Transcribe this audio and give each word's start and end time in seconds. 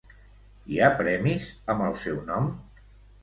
Hi 0.75 0.79
ha 0.79 0.87
premis 1.01 1.45
amb 1.73 1.85
el 1.89 1.95
seu 2.05 2.17
nom? 2.33 2.47